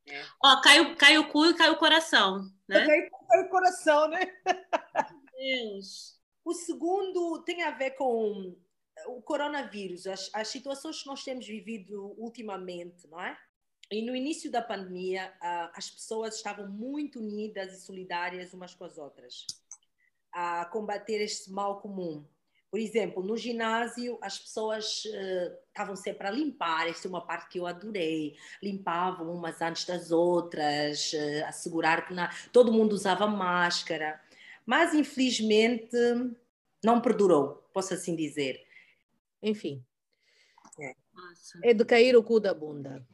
[0.07, 0.23] É.
[0.43, 2.85] Ó, caiu, caiu o cu e caiu o coração, né?
[2.85, 4.19] Caiu o coração, né?
[4.45, 6.19] Meu Deus.
[6.43, 8.55] O segundo tem a ver com
[9.07, 13.37] o coronavírus, as, as situações que nós temos vivido ultimamente, não é?
[13.91, 18.83] E no início da pandemia, uh, as pessoas estavam muito unidas e solidárias umas com
[18.83, 19.45] as outras
[20.33, 22.25] a combater este mal comum.
[22.69, 27.47] Por exemplo, no ginásio, as pessoas uh, estavam sempre a limpar, esta é uma parte
[27.49, 28.35] que eu adorei.
[28.61, 32.29] Limpavam umas antes das outras, uh, assegurar que na...
[32.51, 34.19] todo mundo usava máscara.
[34.65, 35.95] Mas, infelizmente,
[36.83, 38.64] não perdurou, posso assim dizer.
[39.45, 39.85] Enfim.
[40.79, 40.95] É.
[41.69, 43.05] é do cair o cu da bunda.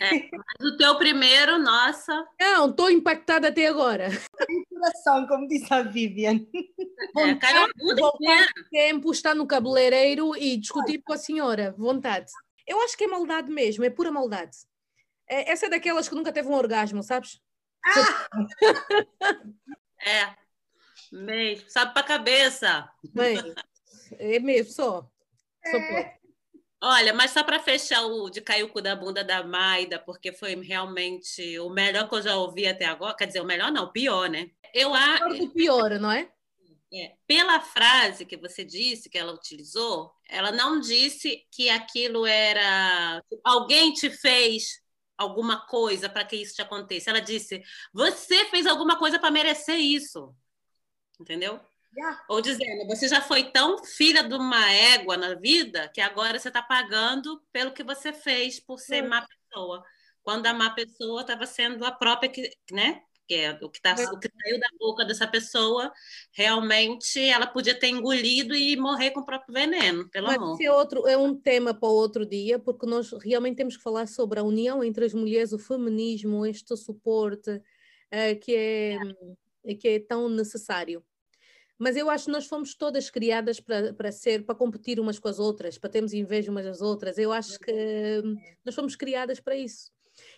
[0.00, 2.26] É, mas o teu primeiro, nossa.
[2.40, 4.08] Não, estou impactada até agora.
[4.68, 6.40] Coração, como disse a Vivian.
[7.16, 8.46] É, caiu a inteira.
[8.70, 11.74] tempo estar no cabeleireiro e discutir com a senhora.
[11.78, 12.32] Vontade.
[12.66, 14.56] Eu acho que é maldade mesmo, é pura maldade.
[15.28, 17.40] É, essa é daquelas que nunca teve um orgasmo, sabes?
[20.00, 20.34] É.
[21.12, 21.68] Mesmo.
[21.68, 22.90] Sabe pra cabeça.
[23.12, 23.54] Bem,
[24.12, 25.10] é mesmo, só.
[25.70, 26.18] Pode.
[26.80, 30.32] Olha, mas só para fechar o de cair o cu da bunda da Maida, porque
[30.32, 33.16] foi realmente o melhor que eu já ouvi até agora.
[33.16, 34.50] Quer dizer, o melhor não, o pior, né?
[34.72, 35.38] Eu Pior acho.
[35.38, 36.30] do pior, não é?
[36.92, 43.22] É, pela frase que você disse, que ela utilizou, ela não disse que aquilo era.
[43.44, 44.80] Alguém te fez
[45.16, 47.10] alguma coisa para que isso te aconteça.
[47.10, 47.60] Ela disse:
[47.92, 50.34] você fez alguma coisa para merecer isso.
[51.20, 51.60] Entendeu?
[51.96, 52.22] Yeah.
[52.28, 56.48] Ou dizendo, você já foi tão filha de uma égua na vida que agora você
[56.48, 59.08] está pagando pelo que você fez por ser Hum.
[59.08, 59.82] má pessoa.
[60.22, 63.00] Quando a má pessoa estava sendo a própria que, né?
[63.26, 64.04] Que é o que, tá, É.
[64.10, 65.90] o que saiu da boca dessa pessoa,
[66.32, 70.54] realmente ela podia ter engolido e morrer com o próprio veneno, pelo Mas amor.
[70.54, 74.06] isso é, outro, é um tema para outro dia, porque nós realmente temos que falar
[74.06, 77.60] sobre a união entre as mulheres, o feminismo, este suporte
[78.10, 81.04] eh, que, é, que é tão necessário.
[81.78, 85.28] Mas eu acho que nós fomos todas criadas para, para ser, para competir umas com
[85.28, 87.18] as outras, para termos inveja umas das outras.
[87.18, 87.72] Eu acho que
[88.24, 89.90] hum, nós fomos criadas para isso.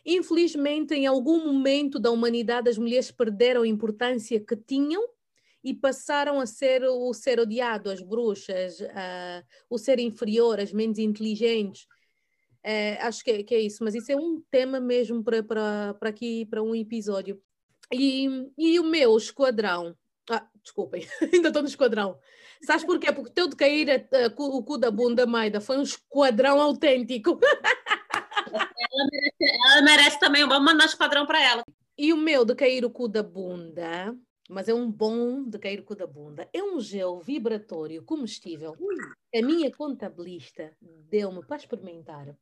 [0.04, 5.02] Infelizmente, em algum momento da humanidade, as mulheres perderam a importância que tinham
[5.64, 8.78] e passaram a ser o ser odiado, as bruxas,
[9.68, 11.86] o ser inferior, as menos inteligentes.
[12.62, 16.44] Eh, acho que, é- que é isso, mas isso é um tema mesmo para aqui,
[16.46, 17.40] para um episódio.
[17.92, 18.26] E,
[18.56, 19.96] e o meu esquadrão,
[20.28, 22.18] ah, desculpem, ainda estou no esquadrão.
[22.62, 23.12] Sabes porquê?
[23.12, 25.82] Porque o teu de cair a- a cu- o cu da bunda, Maida, foi um
[25.82, 27.38] esquadrão autêntico.
[29.40, 31.64] Ela merece também, vamos mandar um esquadrão para ela.
[31.96, 34.16] E o meu de cair o cu da bunda,
[34.48, 38.74] mas é um bom de cair o cu da bunda, é um gel vibratório comestível.
[39.34, 42.36] A minha contabilista deu-me para experimentar.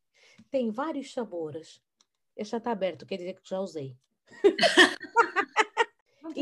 [0.51, 1.81] Tem vários sabores.
[2.37, 3.97] Este já está aberto, quer dizer que já usei.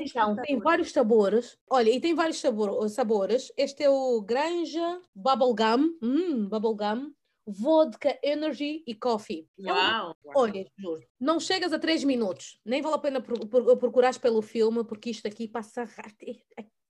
[0.03, 1.59] Então, tem vários sabores.
[1.71, 3.53] Olha, e tem vários sabor- sabores.
[3.57, 5.97] Este é o Granja Bubblegum.
[6.03, 7.13] Hum, Bubblegum.
[7.49, 9.49] Vodka Energy e Coffee.
[9.65, 10.17] É um Uau!
[10.35, 12.59] Olha, juro, não chegas a três minutos.
[12.65, 15.89] Nem vale a pena pro- pro- procurares pelo filme, porque isto aqui passa.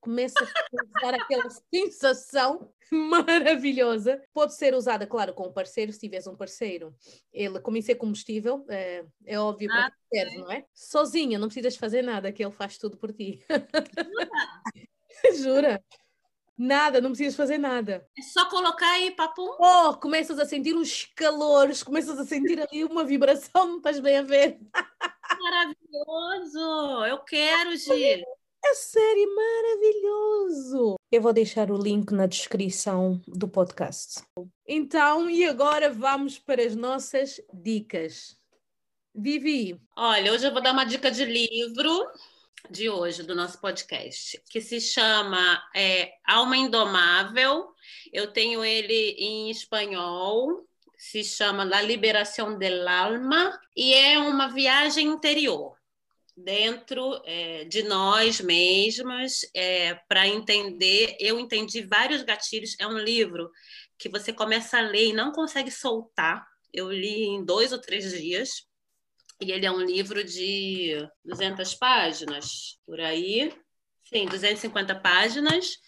[0.06, 4.22] Começa a dar aquela sensação maravilhosa.
[4.32, 6.94] Pode ser usada, claro, com um parceiro, se tiveres um parceiro.
[7.32, 10.64] Ele, como isso é combustível, é, é óbvio para Ah, que serve, não é?
[10.72, 13.44] Sozinha, não precisas fazer nada, que ele faz tudo por ti.
[15.42, 15.82] Jura?
[16.56, 18.08] Nada, não precisas fazer nada.
[18.18, 19.46] É só colocar aí, papum.
[19.60, 24.22] Oh, começas a sentir uns calores, começas a sentir ali uma vibração, estás bem a
[24.22, 24.58] ver?
[25.38, 27.04] Maravilhoso!
[27.04, 28.24] Eu quero, Gi.
[28.68, 30.96] É sério, maravilhoso!
[31.12, 34.24] Eu vou deixar o link na descrição do podcast.
[34.66, 38.36] Então, e agora vamos para as nossas dicas.
[39.14, 42.10] Vivi, Olha, hoje eu vou dar uma dica de livro
[42.68, 47.68] de hoje, do nosso podcast, que se chama é, Alma Indomável.
[48.12, 50.66] Eu tenho ele em espanhol,
[50.98, 55.75] se chama La Liberación del Alma, e é uma viagem interior
[56.36, 61.16] dentro é, de nós mesmas é, para entender.
[61.18, 62.76] Eu entendi vários gatilhos.
[62.78, 63.50] É um livro
[63.98, 66.46] que você começa a ler e não consegue soltar.
[66.72, 68.66] Eu li em dois ou três dias.
[69.40, 70.94] E ele é um livro de
[71.24, 73.52] 200 páginas, por aí.
[74.04, 75.78] Sim, 250 páginas.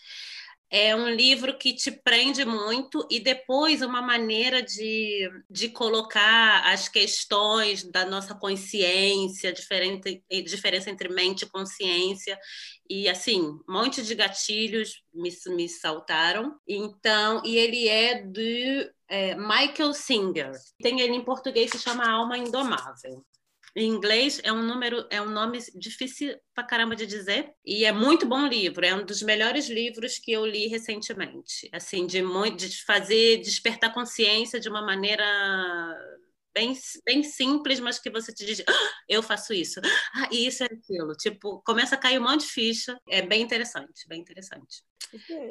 [0.70, 6.88] É um livro que te prende muito e depois uma maneira de, de colocar as
[6.88, 12.38] questões da nossa consciência, diferente, diferença entre mente e consciência.
[12.88, 16.54] E assim, um monte de gatilhos me, me saltaram.
[16.68, 20.52] Então, e ele é de é, Michael Singer.
[20.82, 23.24] Tem ele em português, se chama Alma Indomável.
[23.76, 27.92] Em inglês é um número, é um nome difícil pra caramba de dizer e é
[27.92, 28.84] muito bom livro.
[28.84, 31.68] É um dos melhores livros que eu li recentemente.
[31.72, 35.24] Assim, de muito, de fazer despertar consciência de uma maneira
[36.58, 39.80] bem, bem simples, mas que você te diz, ah, eu faço isso,
[40.14, 41.14] ah, isso é aquilo.
[41.14, 42.98] Tipo, começa a cair um monte de ficha.
[43.08, 44.82] É bem interessante, bem interessante.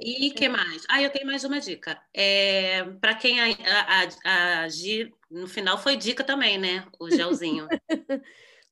[0.01, 0.83] E que mais?
[0.89, 1.99] Ah, eu tenho mais uma dica.
[2.13, 6.85] É, para quem a, a, a, a Gi, no final foi dica também, né?
[6.99, 7.67] O gelzinho.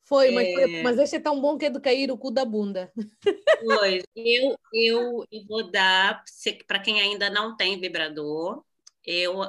[0.04, 2.46] foi, mas, foi, mas este é tão bom que é de cair o cu da
[2.46, 2.92] bunda.
[3.64, 6.24] Pois, eu, eu, eu vou dar,
[6.68, 8.64] para quem ainda não tem vibrador,
[9.04, 9.42] eu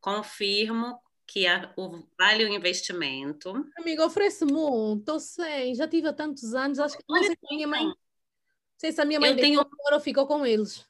[0.00, 0.98] confirmo
[1.30, 3.52] que a, o, vale o investimento.
[3.78, 7.38] Amiga, oferece-me um, estou sem, já tive há tantos anos, acho que não sei se
[7.44, 7.96] a minha mãe, não
[8.76, 9.60] sei se a minha mãe eu tenho...
[9.60, 10.84] agora ficou com eles.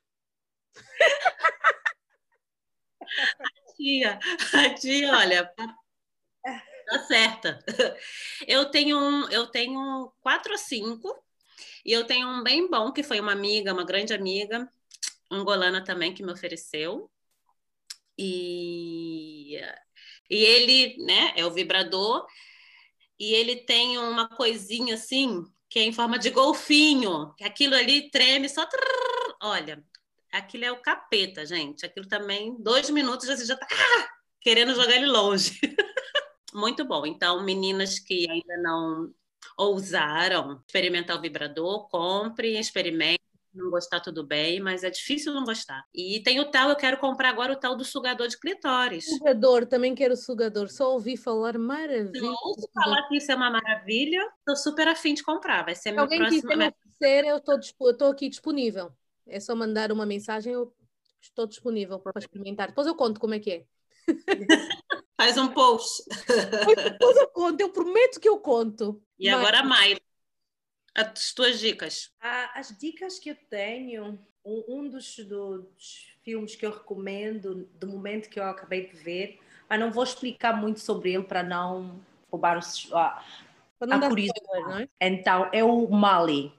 [3.39, 4.19] A tia,
[4.55, 7.63] a tia, olha, tá certa.
[8.47, 11.23] Eu tenho, um, eu tenho quatro ou cinco,
[11.85, 14.67] e eu tenho um bem bom, que foi uma amiga, uma grande amiga,
[15.31, 17.11] angolana também, que me ofereceu.
[18.17, 19.59] E,
[20.31, 22.27] e ele, né, é o vibrador,
[23.19, 28.49] e ele tem uma coisinha assim, que é em forma de golfinho, aquilo ali treme
[28.49, 28.65] só.
[28.65, 29.85] Trrr, olha,
[30.33, 31.85] aquilo é o capeta, gente.
[31.85, 34.09] Aquilo também, dois minutos, você já tá ah,
[34.41, 35.61] querendo jogar ele longe.
[36.55, 37.07] Muito bom.
[37.07, 39.13] Então, meninas que ainda não
[39.57, 43.21] ousaram experimentar o vibrador, compre, experimente.
[43.53, 45.85] Não gostar, tudo bem, mas é difícil não gostar.
[45.93, 49.07] E tem o tal, eu quero comprar agora o tal do sugador de clitóris.
[49.07, 50.69] Sugador, também quero sugador.
[50.69, 52.27] Só ouvi falar maravilha.
[52.27, 54.23] Eu ouço falar que isso é uma maravilha.
[54.39, 55.65] Estou super afim de comprar.
[55.65, 56.43] Vai ser meu Alguém próximo.
[56.43, 58.93] quiser me oferecer, eu estou aqui disponível.
[59.27, 60.73] É só mandar uma mensagem, eu
[61.21, 62.69] estou disponível para experimentar.
[62.69, 63.65] Depois eu conto como é que é.
[65.21, 66.03] Faz um post.
[66.85, 69.03] Depois eu conto, eu prometo que eu conto.
[69.19, 69.39] E Mas...
[69.39, 70.01] agora, Mayra,
[70.95, 72.11] as tuas dicas.
[72.21, 77.87] Ah, as dicas que eu tenho, um, um dos, dos, filmes que eu recomendo, do
[77.87, 82.01] momento que eu acabei de ver, mas não vou explicar muito sobre ele para não
[82.31, 83.25] roubar o, a,
[83.81, 84.83] a curiosidade.
[85.01, 85.09] É?
[85.09, 86.53] Então, é o Mali.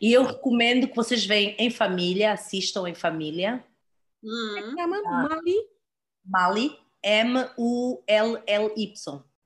[0.00, 3.64] E eu recomendo que vocês venham em família, assistam em família.
[4.22, 4.74] Hum.
[4.76, 5.54] chama Mali?
[6.24, 8.92] Mali, M-U-L-L-Y.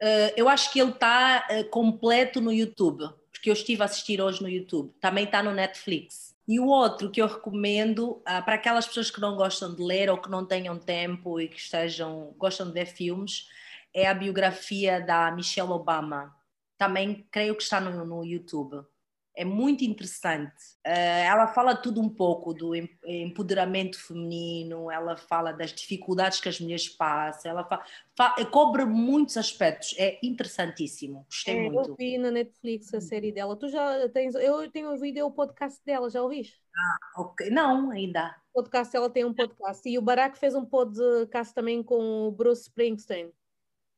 [0.02, 3.08] Uh, eu acho que ele está uh, completo no YouTube,
[3.42, 4.94] porque eu estive a assistir hoje no YouTube.
[5.00, 6.32] Também está no Netflix.
[6.46, 10.08] E o outro que eu recomendo uh, para aquelas pessoas que não gostam de ler
[10.08, 13.48] ou que não tenham tempo e que estejam gostam de ver filmes
[13.92, 16.32] é a biografia da Michelle Obama.
[16.78, 18.86] Também creio que está no, no YouTube
[19.34, 20.52] é muito interessante.
[20.86, 20.90] Uh,
[21.26, 22.74] ela fala tudo um pouco do
[23.04, 27.84] empoderamento feminino, ela fala das dificuldades que as mulheres passam, ela fala,
[28.16, 31.24] fala, cobre muitos aspectos, é interessantíssimo.
[31.26, 31.90] Gostei é, muito.
[31.90, 33.56] Eu vi na Netflix a série dela.
[33.56, 36.60] Tu já tens, eu tenho ouvido o podcast dela, já ouviste?
[36.76, 37.50] Ah, ok.
[37.50, 38.34] Não, ainda.
[38.52, 39.88] O podcast, ela tem um podcast.
[39.88, 43.32] E o Barack fez um podcast também com o Bruce Springsteen.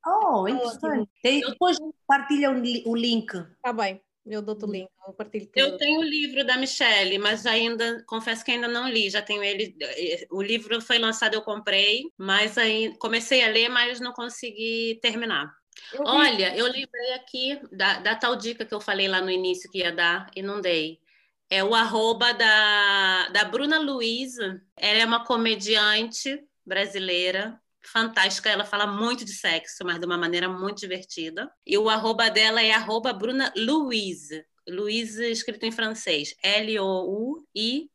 [0.07, 1.11] Oh, interessante.
[1.23, 3.33] Tem, depois partilha o link.
[3.63, 4.01] Tá bem.
[4.27, 5.59] Eu dou o link, eu partilho tudo.
[5.59, 9.11] Eu tenho o livro da Michelle, mas ainda confesso que ainda não li.
[9.11, 9.77] Já tenho ele.
[10.31, 15.55] O livro foi lançado, eu comprei, mas aí comecei a ler, mas não consegui terminar.
[15.93, 19.71] Eu Olha, eu lembrei aqui da, da tal dica que eu falei lá no início
[19.71, 21.01] que ia dar e não dei.
[21.51, 24.39] É o arroba da, da Bruna Luiz.
[24.39, 30.49] Ela é uma comediante brasileira fantástica, ela fala muito de sexo, mas de uma maneira
[30.49, 31.51] muito divertida.
[31.67, 34.45] E o arroba dela é arroba Bruna Louise.
[34.69, 37.87] Louise escrito em francês, L-O-U-I-S-E.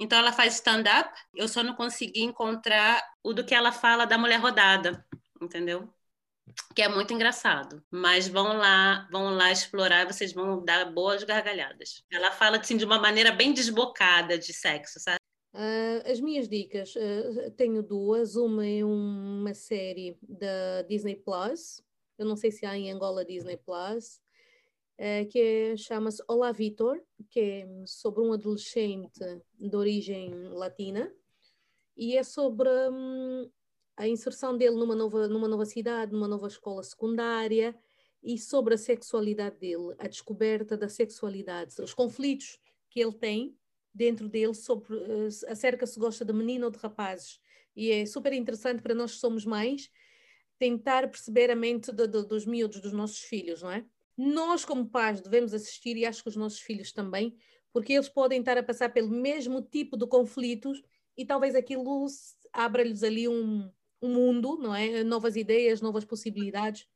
[0.00, 4.18] Então ela faz stand-up, eu só não consegui encontrar o do que ela fala da
[4.18, 5.06] mulher rodada,
[5.40, 5.88] entendeu?
[6.74, 7.82] Que é muito engraçado.
[7.90, 12.04] Mas vão lá, vão lá explorar, vocês vão dar boas gargalhadas.
[12.10, 15.18] Ela fala assim de uma maneira bem desbocada de sexo, sabe?
[15.54, 18.34] Uh, as minhas dicas, uh, tenho duas.
[18.34, 21.80] Uma é uma série da Disney Plus,
[22.18, 24.20] eu não sei se há em Angola Disney Plus,
[24.98, 27.00] uh, que é, chama-se Olá Vitor,
[27.30, 29.20] que é sobre um adolescente
[29.56, 31.14] de origem latina
[31.96, 33.48] e é sobre um,
[33.96, 37.78] a inserção dele numa nova, numa nova cidade, numa nova escola secundária
[38.20, 42.58] e sobre a sexualidade dele, a descoberta da sexualidade, os conflitos
[42.90, 43.56] que ele tem
[43.94, 47.38] dentro dele sobre uh, acerca se gosta de menino ou de rapazes.
[47.76, 49.90] E é super interessante para nós que somos mães
[50.58, 53.84] tentar perceber a mente de, de, dos miúdos, dos nossos filhos, não é?
[54.16, 57.36] Nós, como pais, devemos assistir, e acho que os nossos filhos também,
[57.72, 60.80] porque eles podem estar a passar pelo mesmo tipo de conflitos
[61.16, 62.06] e talvez aquilo
[62.52, 63.68] abra-lhes ali um,
[64.00, 65.02] um mundo, não é?
[65.02, 66.86] Novas ideias, novas possibilidades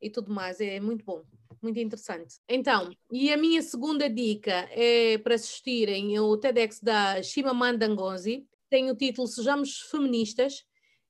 [0.00, 0.60] e tudo mais.
[0.60, 1.22] É muito bom
[1.62, 2.36] muito interessante.
[2.48, 8.90] Então, e a minha segunda dica é para assistirem o TEDx da Chimamanda Ngozi, tem
[8.90, 10.64] o título Sejamos Feministas,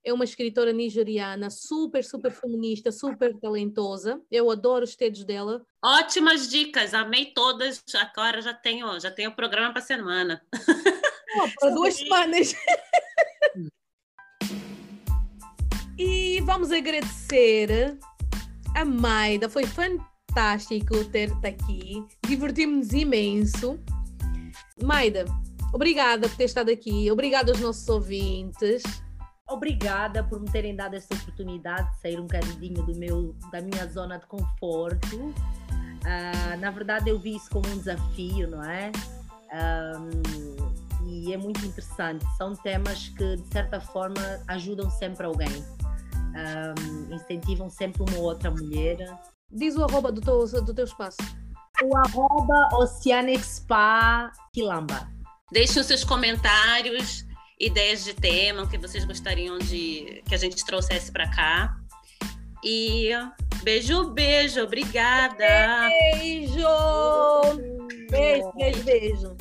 [0.05, 4.23] é uma escritora nigeriana super, super feminista, super talentosa.
[4.31, 5.67] Eu adoro os textos dela.
[5.85, 7.83] Ótimas dicas, amei todas.
[7.95, 10.43] Agora já tenho, já tenho programa para semana.
[11.37, 12.55] Oh, para duas semanas.
[15.99, 17.99] e vamos agradecer
[18.79, 22.07] a Maida, foi fantástico ter-te aqui.
[22.25, 23.81] Divertimos-nos imenso.
[24.81, 25.25] Maida,
[25.73, 27.11] obrigada por ter estado aqui.
[27.11, 28.85] Obrigada aos nossos ouvintes.
[29.49, 33.85] Obrigada por me terem dado esta oportunidade de sair um bocadinho do meu, da minha
[33.89, 35.17] zona de conforto.
[35.17, 38.93] Uh, na verdade, eu vi isso como um desafio, não é?
[39.53, 42.25] Um, e é muito interessante.
[42.37, 45.65] São temas que, de certa forma, ajudam sempre alguém.
[46.35, 48.99] Um, incentivam sempre uma outra mulher.
[49.51, 51.19] Diz o arroba do teu, do teu espaço.
[51.83, 55.09] O arroba Oceanic Spa Quilamba.
[55.53, 57.25] Deixem os seus comentários,
[57.59, 61.77] ideias de tema que vocês gostariam de que a gente trouxesse para cá.
[62.65, 63.11] E
[63.63, 65.89] beijo, beijo, obrigada.
[65.89, 66.59] Beijo!
[68.11, 69.37] Beijo, beijo, beijo.